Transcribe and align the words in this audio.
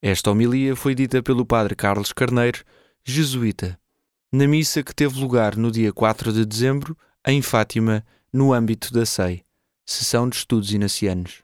Esta 0.00 0.30
homilia 0.30 0.76
foi 0.76 0.94
dita 0.94 1.20
pelo 1.20 1.44
padre 1.44 1.74
Carlos 1.74 2.12
Carneiro, 2.12 2.62
jesuíta, 3.04 3.76
na 4.32 4.46
missa 4.46 4.80
que 4.80 4.94
teve 4.94 5.18
lugar 5.18 5.56
no 5.56 5.72
dia 5.72 5.92
4 5.92 6.32
de 6.32 6.46
dezembro, 6.46 6.96
em 7.26 7.42
Fátima, 7.42 8.06
no 8.32 8.52
âmbito 8.52 8.92
da 8.92 9.04
SEI, 9.04 9.42
Sessão 9.84 10.28
de 10.28 10.36
Estudos 10.36 10.72
Inacianos. 10.72 11.42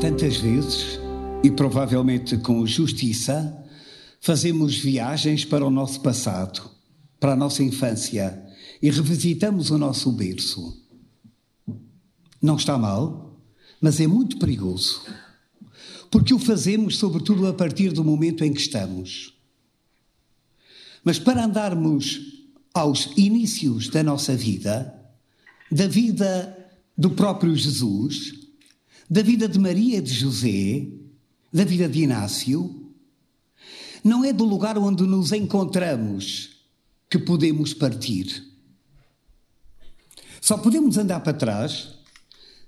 Tantas 0.00 0.36
vezes, 0.36 1.00
e 1.42 1.50
provavelmente 1.50 2.38
com 2.38 2.64
justiça, 2.64 3.60
fazemos 4.20 4.78
viagens 4.78 5.44
para 5.44 5.66
o 5.66 5.70
nosso 5.70 6.00
passado, 6.00 6.77
para 7.20 7.32
a 7.32 7.36
nossa 7.36 7.62
infância 7.62 8.42
e 8.80 8.90
revisitamos 8.90 9.70
o 9.70 9.78
nosso 9.78 10.12
berço. 10.12 10.80
Não 12.40 12.56
está 12.56 12.78
mal, 12.78 13.40
mas 13.80 14.00
é 14.00 14.06
muito 14.06 14.38
perigoso. 14.38 15.02
Porque 16.10 16.32
o 16.32 16.38
fazemos, 16.38 16.96
sobretudo, 16.96 17.46
a 17.46 17.52
partir 17.52 17.92
do 17.92 18.04
momento 18.04 18.44
em 18.44 18.52
que 18.52 18.60
estamos. 18.60 19.34
Mas 21.04 21.18
para 21.18 21.44
andarmos 21.44 22.20
aos 22.72 23.10
inícios 23.16 23.88
da 23.88 24.02
nossa 24.02 24.36
vida, 24.36 24.94
da 25.70 25.86
vida 25.86 26.56
do 26.96 27.10
próprio 27.10 27.54
Jesus, 27.54 28.34
da 29.10 29.22
vida 29.22 29.48
de 29.48 29.58
Maria 29.58 29.98
e 29.98 30.02
de 30.02 30.12
José, 30.12 30.86
da 31.52 31.64
vida 31.64 31.88
de 31.88 32.02
Inácio, 32.02 32.92
não 34.04 34.24
é 34.24 34.32
do 34.32 34.44
lugar 34.44 34.78
onde 34.78 35.02
nos 35.04 35.32
encontramos 35.32 36.57
que 37.10 37.18
podemos 37.18 37.72
partir. 37.72 38.44
Só 40.40 40.58
podemos 40.58 40.96
andar 40.96 41.20
para 41.20 41.32
trás 41.32 41.98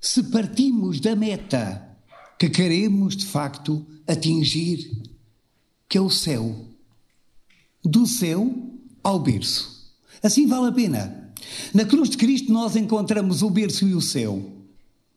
se 0.00 0.24
partimos 0.24 0.98
da 1.00 1.14
meta 1.14 1.86
que 2.38 2.48
queremos 2.48 3.16
de 3.16 3.26
facto 3.26 3.86
atingir, 4.06 4.90
que 5.88 5.98
é 5.98 6.00
o 6.00 6.08
céu. 6.08 6.66
Do 7.84 8.06
céu 8.06 8.50
ao 9.02 9.18
berço. 9.18 9.94
Assim 10.22 10.46
vale 10.46 10.68
a 10.68 10.72
pena. 10.72 11.32
Na 11.74 11.84
cruz 11.84 12.10
de 12.10 12.16
Cristo 12.16 12.52
nós 12.52 12.76
encontramos 12.76 13.42
o 13.42 13.50
berço 13.50 13.86
e 13.86 13.94
o 13.94 14.00
céu. 14.00 14.59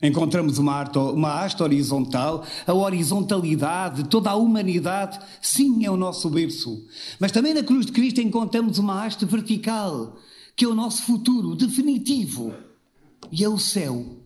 Encontramos 0.03 0.57
uma, 0.57 0.83
uma 1.13 1.41
haste 1.41 1.63
horizontal, 1.63 2.45
a 2.67 2.73
horizontalidade, 2.73 4.03
toda 4.09 4.31
a 4.31 4.35
humanidade, 4.35 5.17
sim, 5.41 5.85
é 5.85 5.89
o 5.89 5.95
nosso 5.95 6.29
berço. 6.29 6.85
Mas 7.17 7.31
também 7.31 7.53
na 7.53 7.63
cruz 7.63 7.85
de 7.85 7.93
Cristo 7.93 8.19
encontramos 8.19 8.77
uma 8.77 9.01
haste 9.01 9.25
vertical, 9.25 10.17
que 10.57 10.65
é 10.65 10.67
o 10.67 10.75
nosso 10.75 11.03
futuro 11.03 11.55
definitivo, 11.55 12.53
e 13.31 13.45
é 13.45 13.47
o 13.47 13.57
céu. 13.57 14.17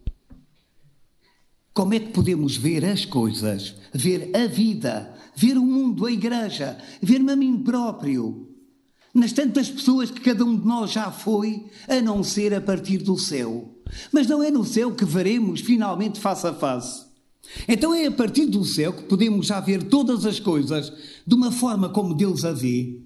Como 1.75 1.93
é 1.93 1.99
que 1.99 2.11
podemos 2.11 2.57
ver 2.57 2.83
as 2.83 3.05
coisas, 3.05 3.75
ver 3.93 4.31
a 4.35 4.47
vida, 4.47 5.15
ver 5.35 5.59
o 5.59 5.63
mundo, 5.63 6.07
a 6.07 6.11
igreja, 6.11 6.75
ver-me 6.99 7.33
a 7.33 7.35
mim 7.35 7.55
próprio, 7.59 8.49
nas 9.13 9.31
tantas 9.31 9.69
pessoas 9.69 10.09
que 10.09 10.21
cada 10.21 10.43
um 10.43 10.57
de 10.57 10.65
nós 10.65 10.91
já 10.91 11.11
foi, 11.11 11.67
a 11.87 12.01
não 12.01 12.23
ser 12.23 12.51
a 12.55 12.61
partir 12.61 12.97
do 12.97 13.15
céu? 13.15 13.76
Mas 14.11 14.27
não 14.27 14.41
é 14.41 14.51
no 14.51 14.65
céu 14.65 14.93
que 14.93 15.05
veremos 15.05 15.61
finalmente 15.61 16.19
face 16.19 16.45
a 16.47 16.53
face. 16.53 17.07
Então 17.67 17.93
é 17.93 18.07
a 18.07 18.11
partir 18.11 18.45
do 18.45 18.63
céu 18.65 18.93
que 18.93 19.03
podemos 19.03 19.47
já 19.47 19.59
ver 19.59 19.83
todas 19.83 20.25
as 20.25 20.39
coisas 20.39 20.91
de 21.25 21.35
uma 21.35 21.51
forma 21.51 21.89
como 21.89 22.13
Deus 22.13 22.43
a 22.43 22.51
vê. 22.51 22.99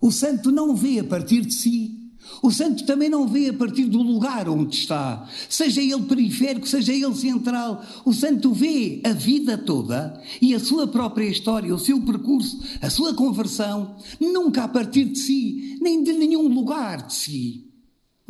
O 0.00 0.10
santo 0.10 0.50
não 0.50 0.74
vê 0.74 0.98
a 0.98 1.04
partir 1.04 1.42
de 1.42 1.54
si. 1.54 1.98
O 2.40 2.50
santo 2.50 2.86
também 2.86 3.08
não 3.08 3.26
vê 3.26 3.48
a 3.48 3.52
partir 3.52 3.84
do 3.84 4.00
lugar 4.00 4.48
onde 4.48 4.76
está, 4.76 5.28
seja 5.48 5.82
ele 5.82 6.02
periférico, 6.02 6.68
seja 6.68 6.92
ele 6.92 7.14
central. 7.16 7.84
O 8.04 8.12
santo 8.12 8.52
vê 8.52 9.00
a 9.04 9.12
vida 9.12 9.58
toda 9.58 10.22
e 10.40 10.54
a 10.54 10.60
sua 10.60 10.86
própria 10.86 11.26
história, 11.26 11.74
o 11.74 11.78
seu 11.78 12.00
percurso, 12.00 12.60
a 12.80 12.88
sua 12.88 13.12
conversão, 13.12 13.96
nunca 14.20 14.64
a 14.64 14.68
partir 14.68 15.06
de 15.06 15.18
si, 15.18 15.78
nem 15.80 16.02
de 16.02 16.12
nenhum 16.12 16.46
lugar 16.46 17.06
de 17.06 17.14
si 17.14 17.71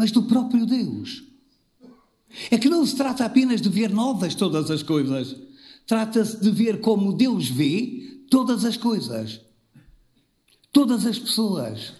mas 0.02 0.10
do 0.10 0.24
próprio 0.24 0.66
Deus. 0.66 1.22
É 2.50 2.58
que 2.58 2.68
não 2.68 2.84
se 2.84 2.96
trata 2.96 3.24
apenas 3.24 3.60
de 3.60 3.68
ver 3.68 3.88
novas 3.88 4.34
todas 4.34 4.68
as 4.68 4.82
coisas, 4.82 5.36
trata-se 5.86 6.40
de 6.40 6.50
ver 6.50 6.80
como 6.80 7.12
Deus 7.12 7.48
vê 7.48 8.20
todas 8.28 8.64
as 8.64 8.76
coisas, 8.76 9.40
todas 10.72 11.06
as 11.06 11.20
pessoas. 11.20 11.92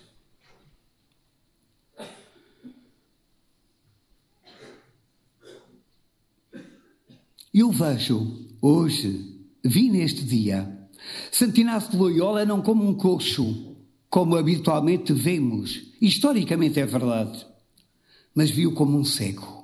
Eu 7.54 7.70
vejo 7.70 8.48
hoje, 8.60 9.46
vi 9.62 9.88
neste 9.88 10.24
dia, 10.24 10.88
Santo 11.30 11.60
Inácio 11.60 11.92
de 11.92 11.98
Loyola 11.98 12.44
não 12.44 12.62
como 12.62 12.84
um 12.84 12.94
coxo, 12.94 13.76
como 14.10 14.34
habitualmente 14.34 15.12
vemos, 15.12 15.82
historicamente 16.00 16.80
é 16.80 16.84
verdade 16.84 17.51
mas 18.34 18.50
viu 18.50 18.72
como 18.72 18.98
um 18.98 19.04
cego. 19.04 19.62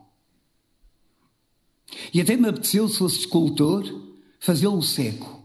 E 2.13 2.21
até 2.21 2.37
me 2.37 2.49
apeteceu, 2.49 2.89
se 2.89 2.99
fosse 2.99 3.21
escultor, 3.21 3.85
fazê-lo 4.39 4.83
cego. 4.83 5.43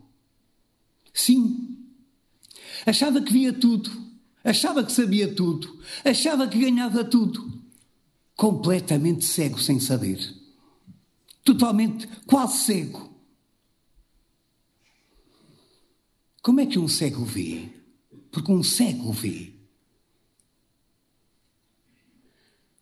Sim. 1.14 1.78
Achava 2.86 3.22
que 3.22 3.32
via 3.32 3.54
tudo, 3.54 3.92
achava 4.44 4.84
que 4.84 4.92
sabia 4.92 5.34
tudo, 5.34 5.80
achava 6.04 6.48
que 6.48 6.60
ganhava 6.60 7.04
tudo. 7.04 7.62
Completamente 8.36 9.24
cego 9.26 9.60
sem 9.60 9.80
saber. 9.80 10.20
Totalmente, 11.44 12.08
quase 12.26 12.58
cego. 12.66 13.14
Como 16.42 16.60
é 16.60 16.66
que 16.66 16.80
um 16.80 16.88
cego 16.88 17.24
vê? 17.24 17.70
Porque 18.32 18.52
um 18.52 18.64
cego 18.64 19.14
vê. 19.14 19.53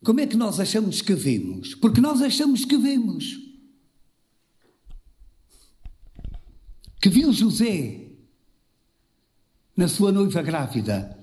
Como 0.04 0.20
é 0.20 0.26
que 0.26 0.36
nós 0.36 0.60
achamos 0.60 1.02
que 1.02 1.14
vemos? 1.14 1.76
Porque 1.76 2.02
nós 2.02 2.22
achamos 2.22 2.66
que 2.66 2.78
vemos. 2.78 3.40
Que 7.00 7.10
viu 7.10 7.32
José 7.32 8.10
na 9.78 9.88
sua 9.88 10.12
noiva 10.12 10.42
grávida, 10.42 11.18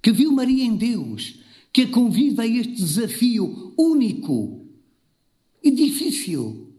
que 0.00 0.12
viu 0.12 0.32
Maria 0.32 0.64
em 0.64 0.76
Deus, 0.76 1.38
que 1.72 1.82
a 1.82 1.90
convida 1.90 2.42
a 2.42 2.46
este 2.46 2.74
desafio 2.74 3.72
único 3.78 4.68
e 5.62 5.70
difícil, 5.70 6.74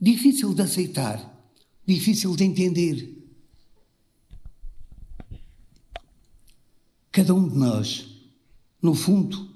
difícil 0.00 0.52
de 0.54 0.62
aceitar, 0.62 1.50
difícil 1.86 2.34
de 2.36 2.44
entender. 2.44 3.18
Cada 7.10 7.34
um 7.34 7.48
de 7.48 7.56
nós, 7.56 8.08
no 8.80 8.94
fundo, 8.94 9.51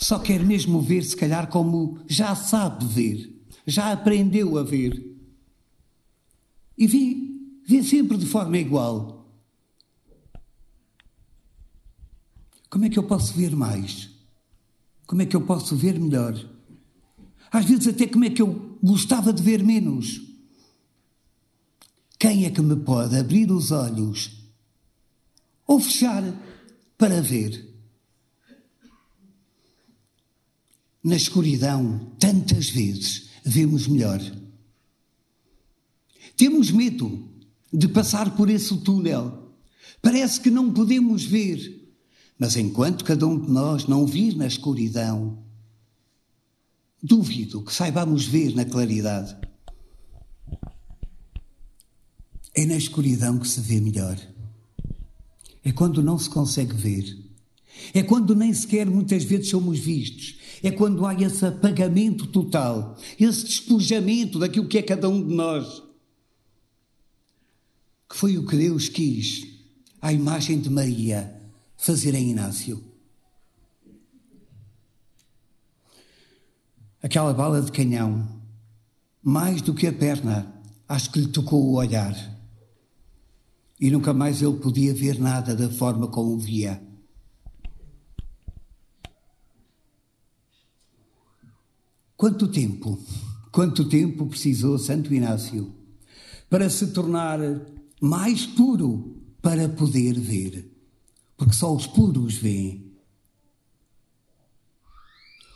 só 0.00 0.18
quer 0.18 0.42
mesmo 0.42 0.80
ver, 0.80 1.04
se 1.04 1.14
calhar, 1.14 1.48
como 1.48 2.00
já 2.08 2.34
sabe 2.34 2.86
ver, 2.86 3.44
já 3.66 3.92
aprendeu 3.92 4.56
a 4.56 4.62
ver. 4.62 5.06
E 6.76 6.86
vê, 6.86 7.16
vê 7.66 7.82
sempre 7.82 8.16
de 8.16 8.24
forma 8.24 8.56
igual. 8.56 9.30
Como 12.70 12.86
é 12.86 12.88
que 12.88 12.98
eu 12.98 13.02
posso 13.02 13.34
ver 13.34 13.54
mais? 13.54 14.08
Como 15.06 15.20
é 15.20 15.26
que 15.26 15.36
eu 15.36 15.42
posso 15.42 15.76
ver 15.76 16.00
melhor? 16.00 16.34
Às 17.52 17.66
vezes, 17.66 17.88
até 17.88 18.06
como 18.06 18.24
é 18.24 18.30
que 18.30 18.40
eu 18.40 18.78
gostava 18.82 19.34
de 19.34 19.42
ver 19.42 19.62
menos? 19.62 20.22
Quem 22.18 22.46
é 22.46 22.50
que 22.50 22.62
me 22.62 22.76
pode 22.76 23.18
abrir 23.18 23.50
os 23.52 23.70
olhos 23.70 24.50
ou 25.66 25.78
fechar 25.78 26.22
para 26.96 27.20
ver? 27.20 27.69
Na 31.02 31.16
escuridão, 31.16 32.12
tantas 32.18 32.68
vezes, 32.68 33.30
vemos 33.44 33.88
melhor. 33.88 34.20
Temos 36.36 36.70
medo 36.70 37.28
de 37.72 37.88
passar 37.88 38.36
por 38.36 38.50
esse 38.50 38.76
túnel. 38.78 39.52
Parece 40.02 40.40
que 40.40 40.50
não 40.50 40.72
podemos 40.72 41.24
ver. 41.24 41.78
Mas 42.38 42.56
enquanto 42.56 43.04
cada 43.04 43.26
um 43.26 43.38
de 43.38 43.50
nós 43.50 43.86
não 43.86 44.06
vir 44.06 44.34
na 44.34 44.46
escuridão, 44.46 45.38
duvido 47.02 47.62
que 47.62 47.72
saibamos 47.72 48.26
ver 48.26 48.54
na 48.54 48.64
claridade. 48.64 49.36
É 52.54 52.64
na 52.66 52.76
escuridão 52.76 53.38
que 53.38 53.48
se 53.48 53.60
vê 53.60 53.80
melhor. 53.80 54.18
É 55.62 55.72
quando 55.72 56.02
não 56.02 56.18
se 56.18 56.28
consegue 56.28 56.74
ver. 56.74 57.30
É 57.94 58.02
quando 58.02 58.34
nem 58.34 58.52
sequer 58.52 58.86
muitas 58.86 59.24
vezes 59.24 59.50
somos 59.50 59.78
vistos. 59.78 60.39
É 60.62 60.70
quando 60.70 61.06
há 61.06 61.14
esse 61.14 61.44
apagamento 61.44 62.26
total, 62.26 62.96
esse 63.18 63.44
despojamento 63.44 64.38
daquilo 64.38 64.68
que 64.68 64.78
é 64.78 64.82
cada 64.82 65.08
um 65.08 65.26
de 65.26 65.34
nós. 65.34 65.82
Que 68.08 68.16
foi 68.16 68.36
o 68.36 68.46
que 68.46 68.56
Deus 68.56 68.88
quis, 68.88 69.46
à 70.02 70.12
imagem 70.12 70.60
de 70.60 70.68
Maria, 70.68 71.34
fazer 71.76 72.14
em 72.14 72.30
Inácio? 72.30 72.82
Aquela 77.02 77.32
bala 77.32 77.62
de 77.62 77.72
canhão, 77.72 78.28
mais 79.22 79.62
do 79.62 79.72
que 79.72 79.86
a 79.86 79.92
perna, 79.92 80.52
acho 80.86 81.10
que 81.10 81.20
lhe 81.20 81.28
tocou 81.28 81.64
o 81.64 81.76
olhar. 81.76 82.14
E 83.80 83.90
nunca 83.90 84.12
mais 84.12 84.42
ele 84.42 84.58
podia 84.58 84.92
ver 84.92 85.18
nada 85.18 85.56
da 85.56 85.70
forma 85.70 86.08
como 86.08 86.38
via. 86.38 86.89
Quanto 92.20 92.48
tempo, 92.48 93.02
quanto 93.50 93.88
tempo 93.88 94.26
precisou 94.26 94.78
Santo 94.78 95.14
Inácio 95.14 95.74
para 96.50 96.68
se 96.68 96.88
tornar 96.88 97.38
mais 97.98 98.44
puro 98.44 99.22
para 99.40 99.70
poder 99.70 100.20
ver? 100.20 100.70
Porque 101.34 101.54
só 101.54 101.74
os 101.74 101.86
puros 101.86 102.34
veem. 102.34 102.92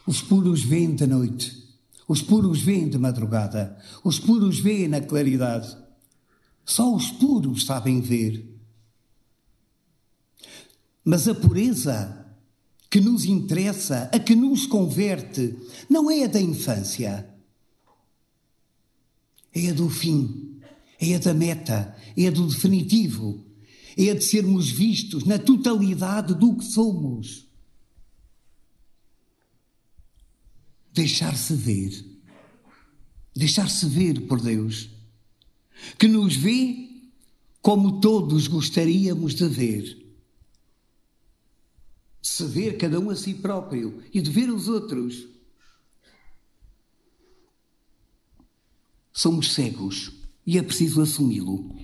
Os 0.07 0.23
puros 0.23 0.65
veem 0.65 0.95
de 0.95 1.07
noite, 1.07 1.55
os 2.09 2.23
puros 2.23 2.63
veem 2.63 2.89
de 2.89 2.97
madrugada, 2.97 3.79
os 4.03 4.19
puros 4.19 4.59
veem 4.59 4.89
na 4.89 5.03
claridade. 5.03 5.77
Só 6.65 6.97
os 6.97 7.11
puros 7.11 7.67
sabem 7.67 8.01
ver. 8.01 8.59
Mas 11.05 11.29
a 11.29 11.35
pureza 11.35 12.24
que 12.95 13.01
nos 13.01 13.25
interessa, 13.25 14.09
a 14.13 14.21
que 14.21 14.37
nos 14.37 14.69
converte, 14.69 15.59
não 15.91 16.09
é 16.09 16.23
a 16.23 16.29
da 16.29 16.41
infância. 16.41 17.29
É 19.53 19.71
a 19.71 19.73
do 19.73 19.91
fim, 19.91 20.61
é 21.01 21.17
a 21.17 21.19
da 21.19 21.35
meta, 21.35 21.97
é 22.17 22.29
a 22.29 22.31
do 22.31 22.47
definitivo, 22.47 23.45
é 23.99 24.11
a 24.11 24.15
de 24.15 24.23
sermos 24.23 24.71
vistos 24.71 25.25
na 25.25 25.41
totalidade 25.41 26.37
do 26.37 26.57
que 26.57 26.65
somos. 26.65 27.49
Deixar-se 30.93 31.53
ver, 31.53 32.21
deixar-se 33.35 33.87
ver 33.87 34.21
por 34.29 34.41
Deus, 34.41 34.89
que 35.99 36.07
nos 36.07 36.37
vê 36.37 36.91
como 37.61 38.01
todos 38.01 38.47
gostaríamos 38.47 39.35
de 39.35 39.49
ver 39.49 40.04
se 42.25 42.47
ver 42.47 42.79
cada 42.79 42.99
um 42.99 43.11
a 43.11 43.17
si 43.17 43.35
próprio 43.35 44.03
e 44.13 44.19
de 44.23 44.31
ver 44.31 44.49
os 44.49 44.67
outros. 44.67 45.29
Somos 49.13 49.53
cegos 49.53 50.11
e 50.47 50.57
é 50.57 50.63
preciso 50.63 51.03
assumi-lo. 51.03 51.77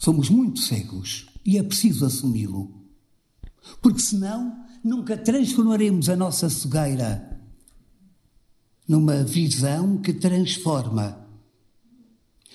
Somos 0.00 0.30
muito 0.30 0.60
cegos 0.60 1.26
e 1.44 1.58
é 1.58 1.62
preciso 1.62 2.06
assumi-lo. 2.06 2.82
Porque 3.82 4.00
senão 4.00 4.66
nunca 4.82 5.14
transformaremos 5.14 6.08
a 6.08 6.16
nossa 6.16 6.48
cegueira 6.48 7.38
numa 8.88 9.22
visão 9.22 9.98
que 9.98 10.14
transforma. 10.14 11.28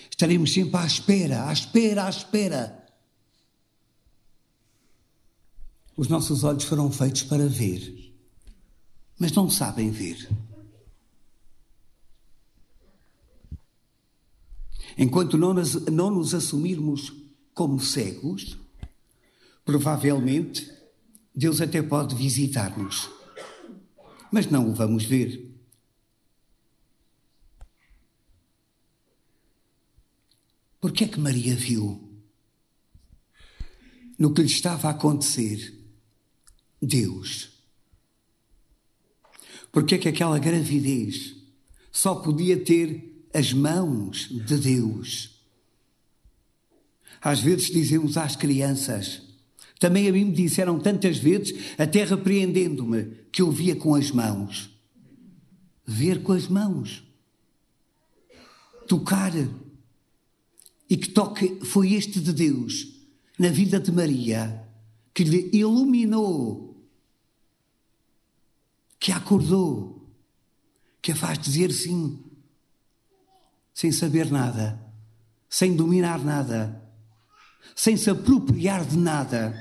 Estaremos 0.10 0.52
sempre 0.52 0.76
à 0.78 0.86
espera, 0.88 1.48
à 1.48 1.54
espera, 1.54 2.06
à 2.06 2.10
espera 2.10 2.87
Os 5.98 6.08
nossos 6.08 6.44
olhos 6.44 6.64
foram 6.64 6.92
feitos 6.92 7.24
para 7.24 7.48
ver, 7.48 8.14
mas 9.18 9.32
não 9.32 9.50
sabem 9.50 9.90
ver. 9.90 10.30
Enquanto 14.96 15.40
não 15.40 15.56
não 15.92 16.12
nos 16.12 16.36
assumirmos 16.36 17.12
como 17.52 17.80
cegos, 17.80 18.60
provavelmente 19.66 20.72
Deus 21.34 21.62
até 21.62 21.82
pode 21.82 22.14
visitar-nos, 22.14 23.10
mas 24.32 24.46
não 24.52 24.70
o 24.70 24.76
vamos 24.76 25.04
ver. 25.04 25.52
Porque 30.80 31.06
é 31.06 31.08
que 31.08 31.20
Maria 31.20 31.56
viu 31.56 32.08
no 34.18 34.32
que 34.32 34.42
lhe 34.42 34.48
estava 34.48 34.90
a 34.90 34.92
acontecer 34.92 35.77
Deus. 36.82 37.50
Porque 39.72 39.96
é 39.96 39.98
que 39.98 40.10
aquela 40.10 40.40
gravidez 40.40 41.36
só 41.92 42.16
podia 42.16 42.58
ter 42.58 43.28
as 43.34 43.54
mãos 43.54 44.28
de 44.30 44.58
Deus? 44.58 45.38
Às 47.22 47.40
vezes 47.40 47.72
dizemos 47.72 48.18
às 48.18 48.36
crianças, 48.36 49.22
também 49.80 50.08
a 50.08 50.12
mim 50.12 50.26
me 50.26 50.34
disseram 50.34 50.80
tantas 50.80 51.18
vezes, 51.18 51.76
até 51.78 52.04
repreendendo-me, 52.04 53.06
que 53.32 53.42
eu 53.42 53.52
via 53.52 53.76
com 53.76 53.94
as 53.94 54.12
mãos. 54.12 54.70
Ver 55.86 56.24
com 56.24 56.34
as 56.34 56.48
mãos. 56.48 57.04
Tocar. 58.88 59.34
E 60.90 60.98
que 60.98 61.10
toque 61.10 61.60
foi 61.64 61.94
este 61.94 62.20
de 62.20 62.34
Deus 62.34 62.98
na 63.38 63.50
vida 63.50 63.80
de 63.80 63.92
Maria, 63.92 64.64
que 65.14 65.24
lhe 65.24 65.50
iluminou 65.54 66.67
que 69.00 69.12
a 69.12 69.18
acordou, 69.18 70.10
que 71.02 71.12
a 71.12 71.16
faz 71.16 71.40
dizer 71.40 71.72
sim, 71.72 72.24
sem 73.74 73.92
saber 73.92 74.32
nada, 74.32 74.84
sem 75.50 75.76
dominar 75.76 76.24
nada, 76.24 76.82
sem 77.76 77.96
se 77.96 78.10
apropriar 78.10 78.84
de 78.84 78.98
nada. 78.98 79.56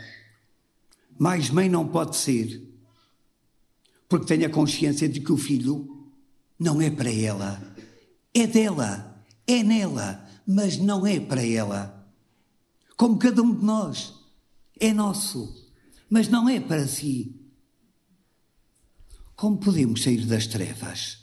Mais 1.19 1.51
mãe 1.51 1.69
não 1.69 1.87
pode 1.87 2.17
ser, 2.17 2.63
porque 4.09 4.27
tem 4.27 4.45
a 4.45 4.51
consciência 4.51 5.09
de 5.09 5.21
que 5.21 5.33
o 5.33 5.37
filho 5.37 6.09
não 6.59 6.81
é 6.81 6.91
para 6.91 7.13
ela, 7.13 7.63
é 8.33 8.47
dela, 8.47 9.23
é 9.47 9.63
nela, 9.63 10.27
mas 10.47 10.79
não 10.79 11.07
é 11.07 11.21
para 11.21 11.45
ela. 11.45 12.11
Como 12.97 13.19
cada 13.19 13.43
um 13.43 13.55
de 13.55 13.65
nós, 13.65 14.15
é 14.81 14.93
nosso, 14.95 15.71
mas 16.09 16.29
não 16.29 16.49
é 16.49 16.59
para 16.59 16.87
si. 16.89 17.36
Como 19.37 19.59
podemos 19.59 20.03
sair 20.03 20.25
das 20.25 20.47
trevas? 20.47 21.19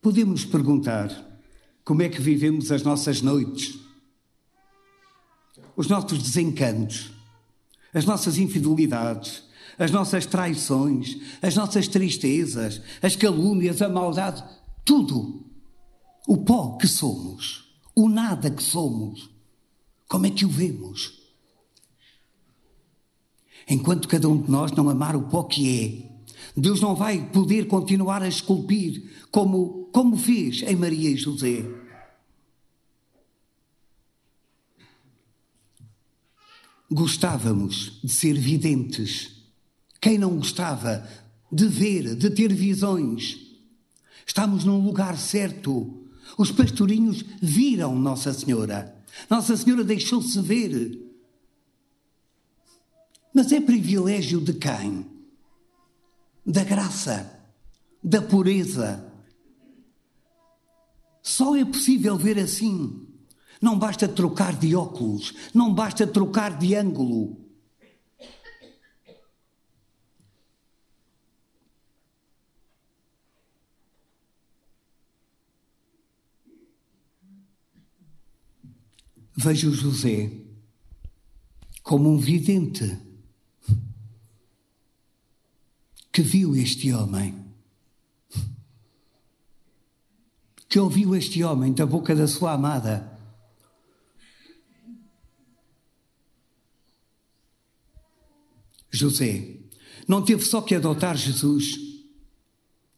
Podemos 0.00 0.46
perguntar 0.46 1.10
como 1.84 2.00
é 2.00 2.08
que 2.08 2.20
vivemos 2.20 2.72
as 2.72 2.82
nossas 2.82 3.20
noites, 3.20 3.78
os 5.76 5.86
nossos 5.86 6.18
desencantos, 6.22 7.12
as 7.92 8.06
nossas 8.06 8.38
infidelidades, 8.38 9.44
as 9.78 9.90
nossas 9.90 10.24
traições, 10.24 11.18
as 11.42 11.54
nossas 11.54 11.88
tristezas, 11.88 12.80
as 13.02 13.16
calúnias, 13.16 13.82
a 13.82 13.88
maldade, 13.90 14.42
tudo. 14.82 15.44
O 16.26 16.38
pó 16.38 16.78
que 16.78 16.88
somos, 16.88 17.76
o 17.94 18.08
nada 18.08 18.50
que 18.50 18.62
somos. 18.62 19.28
Como 20.08 20.24
é 20.24 20.30
que 20.30 20.46
o 20.46 20.48
vemos? 20.48 21.21
Enquanto 23.68 24.08
cada 24.08 24.28
um 24.28 24.40
de 24.40 24.50
nós 24.50 24.72
não 24.72 24.88
amar 24.88 25.16
o 25.16 25.22
pó 25.22 25.44
que 25.44 25.80
é, 25.80 26.12
Deus 26.56 26.80
não 26.80 26.94
vai 26.94 27.30
poder 27.30 27.66
continuar 27.66 28.22
a 28.22 28.28
esculpir 28.28 29.10
como, 29.30 29.88
como 29.92 30.16
fez 30.16 30.62
em 30.62 30.76
Maria 30.76 31.10
e 31.10 31.16
José. 31.16 31.64
Gostávamos 36.90 38.00
de 38.04 38.12
ser 38.12 38.34
videntes. 38.34 39.32
Quem 39.98 40.18
não 40.18 40.36
gostava 40.36 41.08
de 41.50 41.66
ver, 41.66 42.14
de 42.16 42.28
ter 42.28 42.52
visões? 42.52 43.38
Estamos 44.26 44.64
num 44.64 44.84
lugar 44.84 45.16
certo. 45.16 46.06
Os 46.36 46.50
pastorinhos 46.50 47.24
viram 47.40 47.98
Nossa 47.98 48.32
Senhora. 48.32 48.94
Nossa 49.30 49.56
Senhora 49.56 49.84
deixou-se 49.84 50.38
ver. 50.42 51.11
Mas 53.32 53.50
é 53.50 53.60
privilégio 53.60 54.40
de 54.40 54.52
quem? 54.52 55.06
Da 56.44 56.62
graça, 56.64 57.40
da 58.02 58.20
pureza. 58.20 59.10
Só 61.22 61.56
é 61.56 61.64
possível 61.64 62.16
ver 62.16 62.38
assim. 62.38 63.06
Não 63.60 63.78
basta 63.78 64.08
trocar 64.08 64.58
de 64.58 64.74
óculos, 64.74 65.32
não 65.54 65.72
basta 65.72 66.06
trocar 66.06 66.58
de 66.58 66.74
ângulo. 66.74 67.40
Vejo 79.34 79.72
José 79.72 80.30
como 81.82 82.10
um 82.10 82.18
vidente 82.18 83.11
que 86.12 86.20
viu 86.20 86.54
este 86.54 86.92
homem, 86.92 87.34
que 90.68 90.78
ouviu 90.78 91.16
este 91.16 91.42
homem 91.42 91.72
da 91.72 91.86
boca 91.86 92.14
da 92.14 92.28
sua 92.28 92.52
amada. 92.52 93.10
José 98.90 99.56
não 100.06 100.22
teve 100.22 100.44
só 100.44 100.60
que 100.60 100.74
adotar 100.74 101.16
Jesus, 101.16 101.78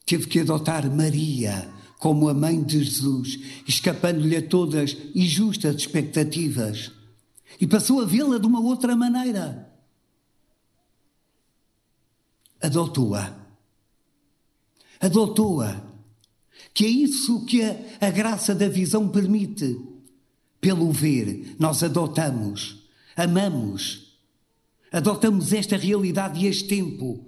teve 0.04 0.26
que 0.26 0.40
adotar 0.40 0.90
Maria 0.90 1.72
como 1.98 2.28
a 2.28 2.34
mãe 2.34 2.62
de 2.62 2.82
Jesus, 2.82 3.38
escapando-lhe 3.66 4.36
a 4.36 4.46
todas 4.46 4.96
injustas 5.14 5.76
expectativas. 5.76 6.90
E 7.60 7.66
passou 7.66 8.00
a 8.00 8.04
vê-la 8.04 8.38
de 8.38 8.46
uma 8.46 8.60
outra 8.60 8.96
maneira. 8.96 9.73
Adotou-a. 12.64 13.30
Adotou-a. 14.98 15.82
Que 16.72 16.86
é 16.86 16.88
isso 16.88 17.44
que 17.44 17.62
a, 17.62 17.76
a 18.00 18.10
graça 18.10 18.54
da 18.54 18.70
visão 18.70 19.06
permite. 19.06 19.78
Pelo 20.62 20.90
ver, 20.90 21.56
nós 21.58 21.82
adotamos, 21.82 22.88
amamos, 23.14 24.16
adotamos 24.90 25.52
esta 25.52 25.76
realidade 25.76 26.42
e 26.42 26.46
este 26.48 26.66
tempo, 26.66 27.22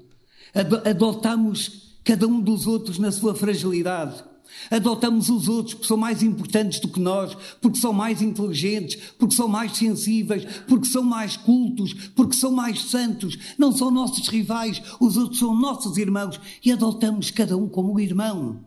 adotamos 0.86 1.98
cada 2.02 2.26
um 2.26 2.40
dos 2.40 2.66
outros 2.66 2.98
na 2.98 3.12
sua 3.12 3.34
fragilidade 3.34 4.24
Adotamos 4.70 5.28
os 5.28 5.48
outros 5.48 5.74
porque 5.74 5.88
são 5.88 5.96
mais 5.96 6.22
importantes 6.22 6.80
do 6.80 6.88
que 6.88 7.00
nós, 7.00 7.36
porque 7.60 7.78
são 7.78 7.92
mais 7.92 8.20
inteligentes, 8.22 8.96
porque 9.18 9.34
são 9.34 9.48
mais 9.48 9.76
sensíveis, 9.76 10.44
porque 10.66 10.86
são 10.86 11.02
mais 11.02 11.36
cultos, 11.36 11.92
porque 12.14 12.36
são 12.36 12.50
mais 12.50 12.90
santos. 12.90 13.38
Não 13.58 13.72
são 13.72 13.90
nossos 13.90 14.28
rivais, 14.28 14.82
os 15.00 15.16
outros 15.16 15.38
são 15.38 15.54
nossos 15.54 15.96
irmãos 15.96 16.40
e 16.64 16.72
adotamos 16.72 17.30
cada 17.30 17.56
um 17.56 17.68
como 17.68 18.00
irmão. 18.00 18.64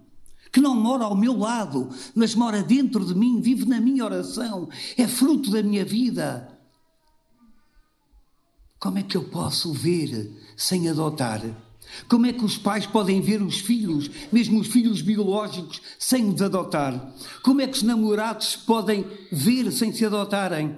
Que 0.51 0.61
não 0.61 0.75
mora 0.75 1.03
ao 1.03 1.15
meu 1.15 1.37
lado, 1.37 1.89
mas 2.15 2.33
mora 2.33 2.63
dentro 2.63 3.05
de 3.05 3.13
mim, 3.13 3.39
vive 3.39 3.65
na 3.65 3.79
minha 3.79 4.03
oração, 4.03 4.67
é 4.97 5.07
fruto 5.07 5.51
da 5.51 5.61
minha 5.61 5.85
vida. 5.85 6.57
Como 8.79 8.97
é 8.97 9.03
que 9.03 9.17
eu 9.17 9.25
posso 9.25 9.73
ver 9.73 10.31
sem 10.55 10.89
adotar? 10.89 11.41
Como 12.07 12.25
é 12.25 12.33
que 12.33 12.43
os 12.43 12.57
pais 12.57 12.85
podem 12.85 13.21
ver 13.21 13.41
os 13.41 13.59
filhos, 13.59 14.09
mesmo 14.31 14.59
os 14.59 14.67
filhos 14.67 15.01
biológicos, 15.01 15.81
sem 15.97 16.29
os 16.29 16.41
adotar? 16.41 17.13
Como 17.43 17.61
é 17.61 17.67
que 17.67 17.77
os 17.77 17.83
namorados 17.83 18.55
podem 18.55 19.05
ver 19.31 19.71
sem 19.71 19.91
se 19.91 20.05
adotarem? 20.05 20.77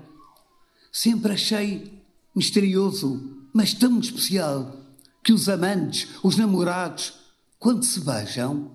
Sempre 0.91 1.33
achei 1.33 2.01
misterioso, 2.35 3.47
mas 3.53 3.73
tão 3.73 3.99
especial, 3.99 4.75
que 5.23 5.33
os 5.33 5.47
amantes, 5.47 6.07
os 6.23 6.35
namorados, 6.35 7.13
quando 7.59 7.83
se 7.83 7.99
beijam, 8.01 8.71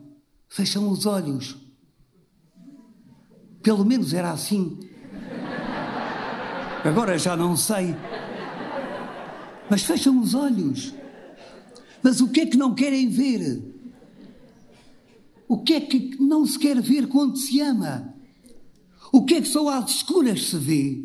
fecham 0.48 0.88
os 0.88 1.06
olhos. 1.06 1.56
Pelo 3.62 3.84
menos 3.84 4.14
era 4.14 4.30
assim. 4.30 4.78
Agora 6.84 7.18
já 7.18 7.36
não 7.36 7.56
sei. 7.56 7.96
Mas 9.68 9.82
fecham 9.82 10.20
os 10.20 10.34
olhos. 10.34 10.94
Mas 12.02 12.20
o 12.20 12.28
que 12.28 12.40
é 12.40 12.46
que 12.46 12.56
não 12.56 12.74
querem 12.74 13.08
ver? 13.08 13.74
O 15.48 15.62
que 15.62 15.74
é 15.74 15.80
que 15.80 16.16
não 16.20 16.44
se 16.44 16.58
quer 16.58 16.80
ver 16.80 17.06
quando 17.08 17.36
se 17.36 17.60
ama? 17.60 18.14
O 19.12 19.24
que 19.24 19.34
é 19.34 19.40
que 19.40 19.48
só 19.48 19.68
às 19.68 19.90
escuras 19.90 20.46
se 20.46 20.58
vê? 20.58 21.04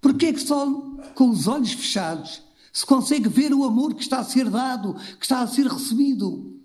Porque 0.00 0.26
é 0.26 0.32
que 0.32 0.40
só 0.40 0.70
com 1.14 1.30
os 1.30 1.46
olhos 1.46 1.72
fechados 1.72 2.42
se 2.72 2.84
consegue 2.84 3.28
ver 3.28 3.54
o 3.54 3.64
amor 3.64 3.94
que 3.94 4.02
está 4.02 4.18
a 4.18 4.24
ser 4.24 4.50
dado, 4.50 4.94
que 5.18 5.24
está 5.24 5.40
a 5.40 5.46
ser 5.46 5.66
recebido? 5.66 6.60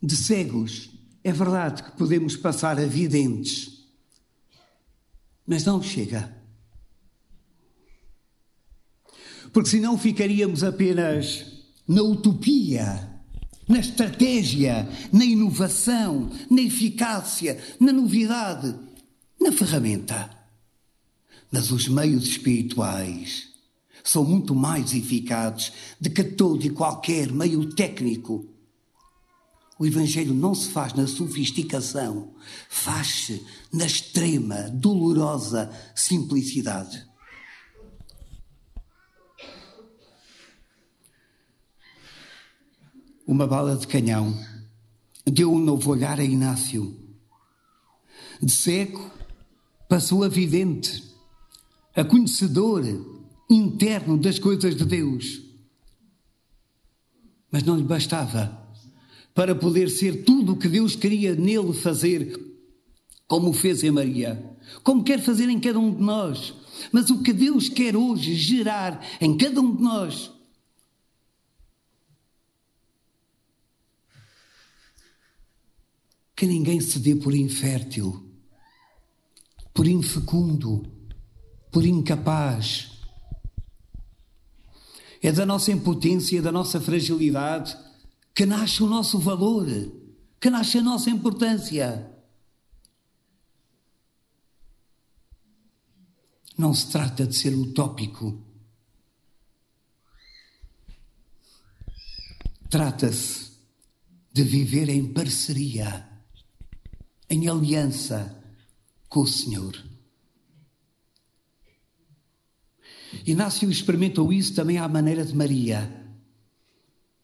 De 0.00 0.14
cegos, 0.14 0.90
é 1.24 1.32
verdade 1.32 1.82
que 1.82 1.90
podemos 1.98 2.36
passar 2.36 2.78
a 2.78 2.86
videntes, 2.86 3.84
mas 5.44 5.64
não 5.64 5.82
chega. 5.82 6.37
Porque 9.52 9.70
senão 9.70 9.98
ficaríamos 9.98 10.62
apenas 10.62 11.46
na 11.86 12.02
utopia, 12.02 13.08
na 13.68 13.78
estratégia, 13.78 14.88
na 15.12 15.24
inovação, 15.24 16.30
na 16.50 16.62
eficácia, 16.62 17.58
na 17.78 17.92
novidade, 17.92 18.74
na 19.40 19.52
ferramenta. 19.52 20.30
Mas 21.50 21.70
os 21.70 21.88
meios 21.88 22.26
espirituais 22.26 23.48
são 24.04 24.24
muito 24.24 24.54
mais 24.54 24.94
eficazes 24.94 25.72
do 26.00 26.10
que 26.10 26.24
todo 26.24 26.64
e 26.64 26.70
qualquer 26.70 27.30
meio 27.30 27.72
técnico. 27.74 28.46
O 29.78 29.86
Evangelho 29.86 30.34
não 30.34 30.54
se 30.54 30.70
faz 30.70 30.92
na 30.94 31.06
sofisticação, 31.06 32.32
faz-se 32.68 33.44
na 33.72 33.86
extrema, 33.86 34.68
dolorosa 34.70 35.70
simplicidade. 35.94 37.06
Uma 43.28 43.46
bala 43.46 43.76
de 43.76 43.86
canhão, 43.86 44.34
deu 45.26 45.52
um 45.52 45.58
novo 45.58 45.90
olhar 45.90 46.18
a 46.18 46.24
Inácio. 46.24 46.96
De 48.40 48.50
seco, 48.50 49.10
passou 49.86 50.24
a 50.24 50.28
vidente, 50.28 51.04
a 51.94 52.02
conhecedor 52.02 52.82
interno 53.50 54.16
das 54.16 54.38
coisas 54.38 54.74
de 54.74 54.84
Deus. 54.86 55.42
Mas 57.50 57.62
não 57.64 57.76
lhe 57.76 57.82
bastava 57.82 58.66
para 59.34 59.54
poder 59.54 59.90
ser 59.90 60.24
tudo 60.24 60.54
o 60.54 60.56
que 60.56 60.68
Deus 60.68 60.96
queria 60.96 61.34
nele 61.34 61.74
fazer, 61.74 62.34
como 63.26 63.52
fez 63.52 63.84
em 63.84 63.90
Maria, 63.90 64.42
como 64.82 65.04
quer 65.04 65.20
fazer 65.20 65.50
em 65.50 65.60
cada 65.60 65.78
um 65.78 65.94
de 65.94 66.00
nós. 66.00 66.54
Mas 66.90 67.10
o 67.10 67.22
que 67.22 67.34
Deus 67.34 67.68
quer 67.68 67.94
hoje 67.94 68.34
gerar 68.34 69.04
em 69.20 69.36
cada 69.36 69.60
um 69.60 69.76
de 69.76 69.82
nós 69.82 70.37
que 76.38 76.46
ninguém 76.46 76.80
se 76.80 77.00
dê 77.00 77.16
por 77.16 77.34
infértil, 77.34 78.32
por 79.74 79.88
infecundo, 79.88 80.88
por 81.72 81.84
incapaz. 81.84 82.92
É 85.20 85.32
da 85.32 85.44
nossa 85.44 85.72
impotência, 85.72 86.40
da 86.40 86.52
nossa 86.52 86.80
fragilidade 86.80 87.76
que 88.32 88.46
nasce 88.46 88.84
o 88.84 88.86
nosso 88.86 89.18
valor, 89.18 89.66
que 90.40 90.48
nasce 90.48 90.78
a 90.78 90.82
nossa 90.82 91.10
importância. 91.10 92.08
Não 96.56 96.72
se 96.72 96.88
trata 96.88 97.26
de 97.26 97.34
ser 97.34 97.52
utópico. 97.52 98.40
Trata-se 102.70 103.58
de 104.32 104.44
viver 104.44 104.88
em 104.88 105.12
parceria 105.12 106.07
em 107.30 107.48
aliança 107.48 108.42
com 109.08 109.20
o 109.20 109.26
Senhor. 109.26 109.76
Inácio 113.26 113.70
experimentou 113.70 114.32
isso 114.32 114.54
também 114.54 114.78
à 114.78 114.88
maneira 114.88 115.24
de 115.24 115.34
Maria. 115.34 116.06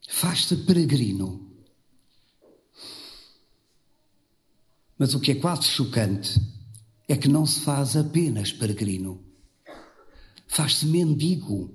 Faz-se 0.08 0.56
peregrino. 0.58 1.50
Mas 4.98 5.14
o 5.14 5.20
que 5.20 5.32
é 5.32 5.34
quase 5.34 5.64
chocante 5.64 6.40
é 7.08 7.16
que 7.16 7.28
não 7.28 7.44
se 7.44 7.60
faz 7.60 7.96
apenas 7.96 8.52
peregrino. 8.52 9.22
Faz-se 10.46 10.86
mendigo. 10.86 11.74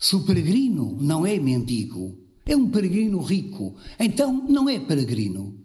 Se 0.00 0.16
o 0.16 0.24
peregrino 0.24 0.96
não 1.00 1.26
é 1.26 1.38
mendigo, 1.38 2.27
é 2.48 2.56
um 2.56 2.70
peregrino 2.70 3.20
rico. 3.20 3.76
Então 4.00 4.32
não 4.48 4.68
é 4.68 4.80
peregrino. 4.80 5.62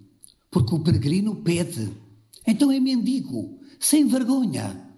Porque 0.52 0.76
o 0.76 0.84
peregrino 0.84 1.38
pede. 1.38 1.90
Então 2.46 2.70
é 2.72 2.80
mendigo, 2.80 3.60
sem 3.80 4.06
vergonha. 4.06 4.94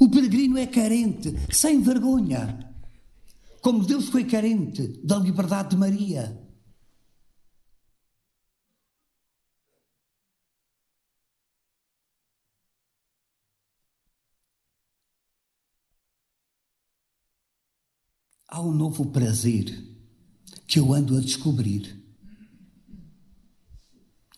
O 0.00 0.08
peregrino 0.08 0.56
é 0.56 0.66
carente, 0.66 1.34
sem 1.52 1.80
vergonha. 1.80 2.74
Como 3.60 3.84
Deus 3.84 4.08
foi 4.08 4.24
carente 4.24 5.00
da 5.04 5.18
liberdade 5.18 5.70
de 5.70 5.76
Maria. 5.76 6.40
Há 18.48 18.62
um 18.62 18.72
novo 18.72 19.06
prazer 19.10 19.93
que 20.74 20.80
eu 20.80 20.92
ando 20.92 21.16
a 21.16 21.20
descobrir. 21.20 22.02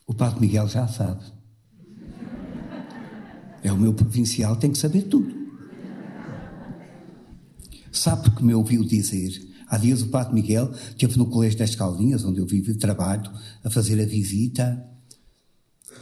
O 0.06 0.12
Padre 0.12 0.38
Miguel 0.38 0.68
já 0.68 0.86
sabe. 0.86 1.24
É 3.62 3.72
o 3.72 3.78
meu 3.78 3.94
provincial, 3.94 4.54
tem 4.56 4.70
que 4.70 4.76
saber 4.76 5.04
tudo. 5.04 5.34
Sabe 7.90 8.24
porque 8.24 8.44
me 8.44 8.52
ouviu 8.52 8.84
dizer? 8.84 9.32
Há 9.66 9.78
dias 9.78 10.02
o 10.02 10.08
Padre 10.08 10.34
Miguel 10.34 10.70
esteve 10.90 11.16
no 11.16 11.24
Colégio 11.24 11.58
das 11.58 11.74
Caldinhas, 11.74 12.22
onde 12.22 12.38
eu 12.38 12.46
vivo 12.46 12.70
e 12.70 12.74
trabalho, 12.74 13.32
a 13.64 13.70
fazer 13.70 13.98
a 13.98 14.04
visita, 14.04 14.86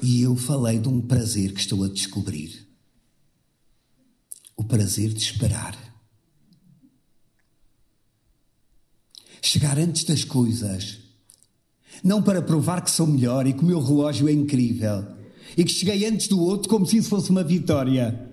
e 0.02 0.20
eu 0.20 0.34
falei 0.34 0.80
de 0.80 0.88
um 0.88 1.00
prazer 1.00 1.52
que 1.52 1.60
estou 1.60 1.84
a 1.84 1.88
descobrir. 1.88 2.66
O 4.56 4.64
prazer 4.64 5.10
de 5.10 5.22
esperar. 5.22 5.93
Chegar 9.54 9.78
antes 9.78 10.02
das 10.02 10.24
coisas. 10.24 10.98
Não 12.02 12.20
para 12.20 12.42
provar 12.42 12.82
que 12.82 12.90
sou 12.90 13.06
melhor 13.06 13.46
e 13.46 13.52
que 13.52 13.62
o 13.62 13.64
meu 13.64 13.80
relógio 13.80 14.28
é 14.28 14.32
incrível. 14.32 15.06
E 15.56 15.62
que 15.62 15.70
cheguei 15.70 16.04
antes 16.06 16.26
do 16.26 16.40
outro 16.40 16.68
como 16.68 16.84
se 16.84 16.96
isso 16.96 17.08
fosse 17.08 17.30
uma 17.30 17.44
vitória. 17.44 18.32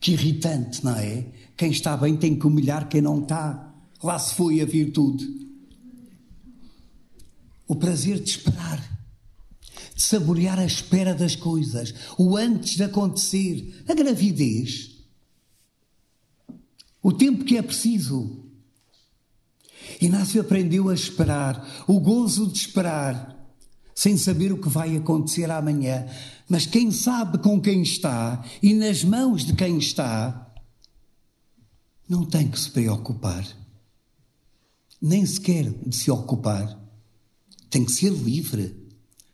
Que 0.00 0.10
irritante, 0.10 0.84
não 0.84 0.96
é? 0.96 1.26
Quem 1.56 1.70
está 1.70 1.96
bem 1.96 2.16
tem 2.16 2.36
que 2.36 2.44
humilhar 2.44 2.88
quem 2.88 3.00
não 3.00 3.22
está. 3.22 3.72
Lá 4.02 4.18
se 4.18 4.34
foi 4.34 4.60
a 4.60 4.64
virtude. 4.64 5.24
O 7.68 7.76
prazer 7.76 8.18
de 8.18 8.28
esperar, 8.28 8.80
de 9.94 10.02
saborear 10.02 10.58
a 10.58 10.66
espera 10.66 11.14
das 11.14 11.36
coisas, 11.36 11.94
o 12.18 12.36
antes 12.36 12.74
de 12.74 12.82
acontecer, 12.82 13.84
a 13.86 13.94
gravidez, 13.94 14.96
o 17.00 17.12
tempo 17.12 17.44
que 17.44 17.56
é 17.56 17.62
preciso. 17.62 18.41
Inácio 20.06 20.40
aprendeu 20.40 20.88
a 20.88 20.94
esperar, 20.94 21.84
o 21.86 22.00
gozo 22.00 22.46
de 22.46 22.58
esperar, 22.58 23.38
sem 23.94 24.16
saber 24.16 24.52
o 24.52 24.60
que 24.60 24.68
vai 24.68 24.96
acontecer 24.96 25.50
amanhã. 25.50 26.06
Mas 26.48 26.66
quem 26.66 26.90
sabe 26.90 27.38
com 27.38 27.60
quem 27.60 27.82
está 27.82 28.44
e 28.62 28.74
nas 28.74 29.04
mãos 29.04 29.44
de 29.44 29.52
quem 29.54 29.78
está, 29.78 30.52
não 32.08 32.24
tem 32.24 32.48
que 32.48 32.58
se 32.58 32.70
preocupar, 32.70 33.46
nem 35.00 35.24
sequer 35.24 35.70
de 35.70 35.94
se 35.94 36.10
ocupar. 36.10 36.78
Tem 37.70 37.84
que 37.84 37.92
ser 37.92 38.10
livre 38.10 38.76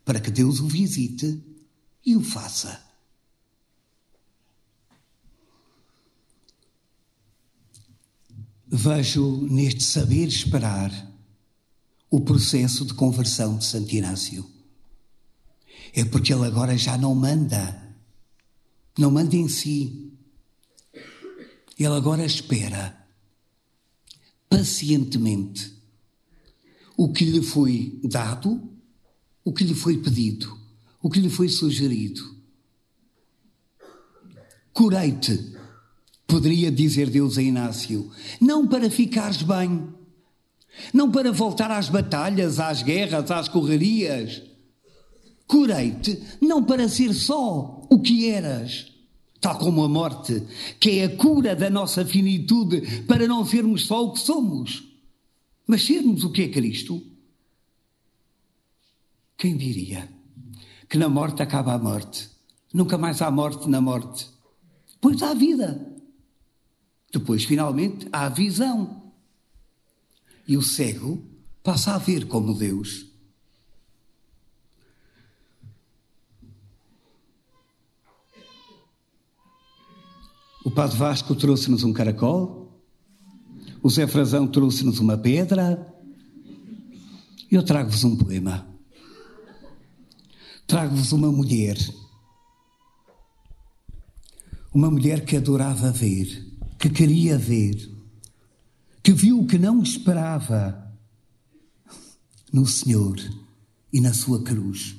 para 0.05 0.21
que 0.21 0.31
Deus 0.31 0.61
o 0.61 0.69
visite 0.69 1.43
e 2.05 2.15
o 2.15 2.21
faça. 2.23 2.88
Vejo 8.71 9.47
neste 9.49 9.83
saber 9.83 10.27
esperar 10.29 10.91
o 12.11 12.21
processo 12.21 12.85
de 12.85 12.95
conversão 12.95 13.57
de 13.57 13.65
Santo 13.65 13.95
Inácio. 13.95 14.45
É 15.95 16.05
porque 16.05 16.33
ele 16.33 16.45
agora 16.45 16.77
já 16.77 16.99
não 16.99 17.15
manda, 17.15 17.97
não 18.99 19.11
manda 19.11 19.37
em 19.37 19.49
si. 19.49 20.13
Ele 21.79 21.95
agora 21.95 22.25
espera 22.25 22.95
pacientemente 24.51 25.75
o 26.97 27.13
que 27.13 27.25
lhe 27.25 27.43
foi 27.43 27.99
dado, 28.05 28.71
o 29.45 29.53
que 29.53 29.65
lhe 29.65 29.75
foi 29.75 29.99
pedido, 29.99 30.59
o 31.01 31.09
que 31.09 31.21
lhe 31.21 31.31
foi 31.31 31.49
sugerido. 31.49 32.37
Curei-te, 34.73 35.58
poderia 36.29 36.71
dizer 36.71 37.09
Deus 37.09 37.39
a 37.39 37.43
Inácio, 37.43 38.11
não 38.39 38.69
para 38.69 38.91
ficares 38.91 39.43
bem, 39.43 39.89
não 40.93 41.11
para 41.11 41.33
voltar 41.33 41.71
às 41.71 41.89
batalhas, 41.89 42.61
às 42.61 42.83
guerras, 42.83 43.31
às 43.31 43.49
correrias. 43.49 44.43
Curei-te 45.47 46.23
não 46.43 46.63
para 46.63 46.87
ser 46.87 47.15
só 47.15 47.83
o 47.91 47.99
que 47.99 48.29
eras, 48.29 48.93
tal 49.41 49.59
como 49.59 49.83
a 49.83 49.89
morte, 49.89 50.43
que 50.79 50.99
é 50.99 51.05
a 51.05 51.17
cura 51.17 51.57
da 51.57 51.71
nossa 51.71 52.05
finitude 52.05 53.05
para 53.09 53.27
não 53.27 53.47
sermos 53.47 53.87
só 53.87 54.05
o 54.05 54.13
que 54.13 54.21
somos, 54.21 54.85
mas 55.67 55.83
sermos 55.83 56.25
o 56.25 56.31
que 56.31 56.43
é 56.43 56.49
Cristo. 56.49 57.03
Quem 59.39 59.57
diria 59.57 60.07
que 60.87 60.99
na 60.99 61.09
morte 61.09 61.43
acaba 61.43 61.73
a 61.73 61.79
morte? 61.79 62.29
Nunca 62.75 62.99
mais 62.99 63.23
há 63.23 63.31
morte 63.31 63.67
na 63.67 63.81
morte. 63.81 64.29
Pois 65.01 65.23
há 65.23 65.33
vida. 65.33 65.98
Depois, 67.13 67.45
finalmente, 67.45 68.09
há 68.13 68.27
a 68.27 68.29
visão. 68.29 69.13
E 70.47 70.57
o 70.57 70.63
cego 70.63 71.23
passa 71.63 71.95
a 71.95 71.99
ver 71.99 72.27
como 72.27 72.55
Deus. 72.55 73.07
O 80.65 80.71
Padre 80.71 80.99
Vasco 80.99 81.35
trouxe-nos 81.35 81.83
um 81.83 81.95
caracol, 81.95 82.79
o 83.83 83.89
Zé 83.89 84.07
Frazão 84.07 84.47
trouxe-nos 84.47 84.99
uma 84.99 85.17
pedra, 85.17 85.95
e 87.51 87.55
eu 87.55 87.63
trago-vos 87.63 88.05
um 88.05 88.17
poema. 88.17 88.69
Trago-vos 90.67 91.13
uma 91.13 91.33
mulher. 91.33 91.79
Uma 94.75 94.91
mulher 94.91 95.25
que 95.25 95.37
adorava 95.37 95.91
ver, 95.91 96.48
que 96.79 96.89
queria 96.89 97.37
ver 97.37 97.99
que 99.03 99.13
viu 99.13 99.41
o 99.41 99.47
que 99.47 99.59
não 99.59 99.83
esperava 99.83 100.87
no 102.53 102.67
Senhor 102.67 103.17
e 103.93 104.01
na 104.01 104.13
sua 104.13 104.43
cruz. 104.43 104.97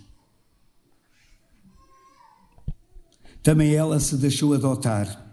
Também 3.44 3.74
ela 3.74 4.00
se 4.00 4.18
deixou 4.18 4.54
adotar. 4.54 5.28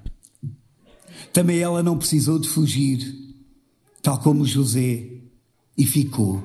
Também 1.32 1.58
ela 1.58 1.82
não 1.82 1.98
precisou 1.98 2.38
de 2.38 2.48
fugir, 2.48 3.00
tal 4.02 4.18
como 4.20 4.44
José, 4.44 5.10
e 5.76 5.84
ficou. 5.84 6.42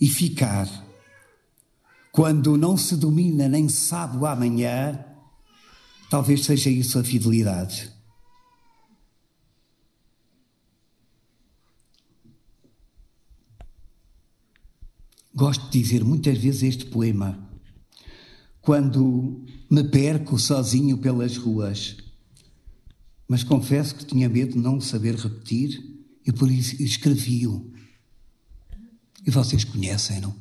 E 0.00 0.08
ficar, 0.08 0.68
quando 2.12 2.56
não 2.56 2.76
se 2.76 2.96
domina 2.96 3.48
nem 3.48 3.68
sabe 3.68 4.16
o 4.18 4.26
amanhã, 4.26 5.04
talvez 6.10 6.44
seja 6.44 6.70
isso 6.70 6.98
a 6.98 7.04
fidelidade. 7.04 7.92
Gosto 15.34 15.70
de 15.70 15.80
dizer 15.80 16.02
muitas 16.04 16.36
vezes 16.38 16.62
este 16.62 16.86
poema 16.86 17.48
quando 18.60 19.46
me 19.70 19.84
perco 19.84 20.38
sozinho 20.38 20.98
pelas 20.98 21.36
ruas. 21.36 21.96
Mas 23.26 23.42
confesso 23.42 23.94
que 23.94 24.04
tinha 24.04 24.28
medo 24.28 24.52
de 24.52 24.58
não 24.58 24.80
saber 24.80 25.14
repetir 25.14 25.82
e 26.26 26.32
por 26.32 26.50
isso 26.50 26.82
escrevi-o. 26.82 27.72
E 29.26 29.30
vocês 29.30 29.64
conhecem-no. 29.64 30.34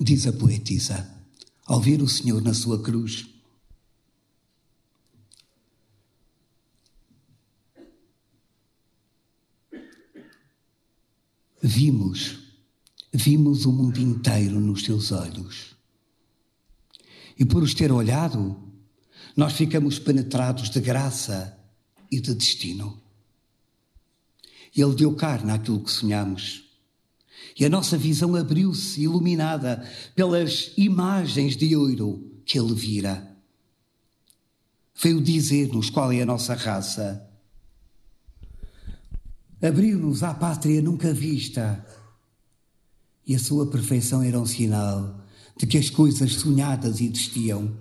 Diz 0.00 0.26
a 0.26 0.32
poetisa, 0.32 1.15
ao 1.66 1.80
ver 1.80 2.00
o 2.00 2.08
Senhor 2.08 2.40
na 2.40 2.54
sua 2.54 2.80
cruz, 2.82 3.26
Vimos, 11.68 12.38
vimos 13.12 13.66
o 13.66 13.72
mundo 13.72 13.98
inteiro 13.98 14.60
nos 14.60 14.84
teus 14.84 15.10
olhos. 15.10 15.74
E 17.36 17.44
por 17.44 17.60
os 17.60 17.74
ter 17.74 17.90
olhado, 17.90 18.56
nós 19.36 19.54
ficamos 19.54 19.98
penetrados 19.98 20.70
de 20.70 20.80
graça 20.80 21.58
e 22.08 22.20
de 22.20 22.34
destino. 22.34 23.02
Ele 24.76 24.94
deu 24.94 25.16
carne 25.16 25.50
àquilo 25.50 25.82
que 25.82 25.90
sonhamos. 25.90 26.65
E 27.58 27.64
a 27.64 27.68
nossa 27.68 27.96
visão 27.96 28.34
abriu-se, 28.36 29.02
iluminada 29.02 29.86
pelas 30.14 30.72
imagens 30.76 31.56
de 31.56 31.74
ouro 31.74 32.40
que 32.44 32.58
ele 32.58 32.74
vira. 32.74 33.36
Veio 35.02 35.20
dizer-nos 35.20 35.90
qual 35.90 36.12
é 36.12 36.22
a 36.22 36.26
nossa 36.26 36.54
raça 36.54 37.26
abriu-nos 39.66 40.22
à 40.22 40.34
pátria 40.34 40.82
nunca 40.82 41.12
vista. 41.12 41.84
E 43.26 43.34
a 43.34 43.38
sua 43.38 43.66
perfeição 43.66 44.22
era 44.22 44.38
um 44.38 44.46
sinal 44.46 45.20
de 45.56 45.66
que 45.66 45.78
as 45.78 45.90
coisas 45.90 46.34
sonhadas 46.34 47.00
existiam. 47.00 47.74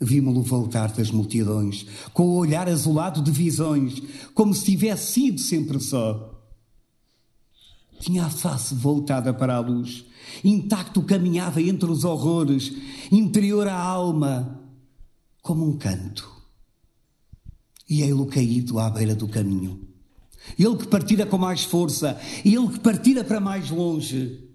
Vimos-lo 0.00 0.42
voltar 0.42 0.92
das 0.92 1.10
multidões, 1.10 1.86
com 2.12 2.24
o 2.24 2.36
olhar 2.36 2.68
azulado 2.68 3.22
de 3.22 3.30
visões, 3.30 4.02
como 4.34 4.52
se 4.52 4.64
tivesse 4.64 5.12
sido 5.12 5.40
sempre 5.40 5.80
só. 5.80 6.31
Tinha 8.02 8.26
a 8.26 8.30
face 8.30 8.74
voltada 8.74 9.32
para 9.32 9.54
a 9.54 9.60
luz, 9.60 10.04
intacto 10.42 11.02
caminhava 11.02 11.62
entre 11.62 11.88
os 11.88 12.02
horrores, 12.02 12.72
interior 13.12 13.68
à 13.68 13.78
alma, 13.78 14.60
como 15.40 15.64
um 15.64 15.78
canto. 15.78 16.28
E 17.88 18.02
ele 18.02 18.26
caído 18.26 18.78
à 18.78 18.90
beira 18.90 19.14
do 19.14 19.28
caminho. 19.28 19.88
Ele 20.58 20.76
que 20.76 20.88
partira 20.88 21.24
com 21.24 21.38
mais 21.38 21.62
força, 21.62 22.20
ele 22.44 22.68
que 22.68 22.80
partira 22.80 23.22
para 23.22 23.38
mais 23.38 23.70
longe. 23.70 24.48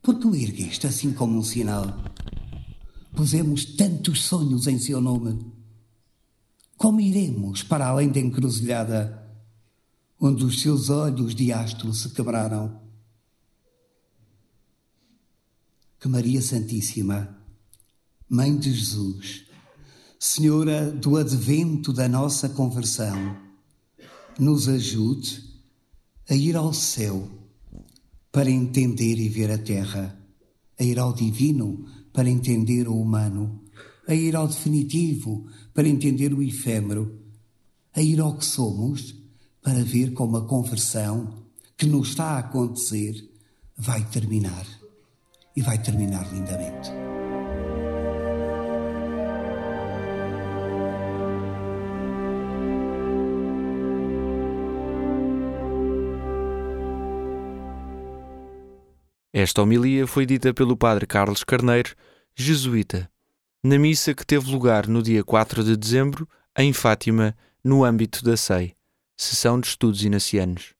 Por 0.00 0.18
que 0.18 0.26
o 0.26 0.34
ergueste 0.34 0.86
assim 0.86 1.12
como 1.12 1.36
um 1.38 1.42
sinal? 1.42 1.94
pusemos 3.14 3.64
tantos 3.64 4.24
sonhos 4.24 4.66
em 4.66 4.78
seu 4.78 5.00
nome. 5.00 5.38
Como 6.76 7.00
iremos 7.00 7.62
para 7.62 7.86
além 7.86 8.08
da 8.08 8.18
encruzilhada, 8.18 9.21
onde 10.24 10.44
os 10.44 10.60
seus 10.60 10.88
olhos 10.88 11.34
de 11.34 11.52
astro 11.52 11.92
se 11.92 12.08
quebraram? 12.10 12.80
Que 15.98 16.06
Maria 16.06 16.40
Santíssima, 16.40 17.36
Mãe 18.28 18.56
de 18.56 18.72
Jesus, 18.72 19.46
Senhora 20.20 20.92
do 20.92 21.16
advento 21.16 21.92
da 21.92 22.08
nossa 22.08 22.48
conversão, 22.48 23.36
nos 24.38 24.68
ajude 24.68 25.42
a 26.30 26.36
ir 26.36 26.54
ao 26.54 26.72
céu 26.72 27.28
para 28.30 28.48
entender 28.48 29.18
e 29.18 29.28
ver 29.28 29.50
a 29.50 29.58
terra, 29.58 30.16
a 30.78 30.84
ir 30.84 31.00
ao 31.00 31.12
divino 31.12 31.84
para 32.12 32.30
entender 32.30 32.86
o 32.86 32.96
humano, 32.96 33.60
a 34.06 34.14
ir 34.14 34.36
ao 34.36 34.46
definitivo 34.46 35.48
para 35.74 35.88
entender 35.88 36.32
o 36.32 36.40
efêmero, 36.40 37.20
a 37.92 38.00
ir 38.00 38.20
ao 38.20 38.38
que 38.38 38.44
somos 38.44 39.21
para 39.62 39.84
ver 39.84 40.12
como 40.12 40.36
a 40.36 40.46
conversão 40.46 41.32
que 41.76 41.86
nos 41.86 42.08
está 42.08 42.32
a 42.32 42.38
acontecer 42.38 43.14
vai 43.76 44.04
terminar. 44.04 44.66
E 45.54 45.62
vai 45.62 45.78
terminar 45.78 46.32
lindamente. 46.32 46.90
Esta 59.32 59.62
homilia 59.62 60.06
foi 60.06 60.24
dita 60.24 60.54
pelo 60.54 60.76
padre 60.76 61.06
Carlos 61.06 61.44
Carneiro, 61.44 61.94
jesuíta, 62.34 63.10
na 63.62 63.78
missa 63.78 64.14
que 64.14 64.26
teve 64.26 64.50
lugar 64.50 64.86
no 64.86 65.02
dia 65.02 65.22
4 65.22 65.64
de 65.64 65.76
dezembro, 65.76 66.28
em 66.56 66.72
Fátima, 66.72 67.36
no 67.62 67.84
âmbito 67.84 68.24
da 68.24 68.36
SEI, 68.36 68.74
Sessão 69.22 69.60
de 69.60 69.68
Estudos 69.68 70.02
Inacianos. 70.02 70.74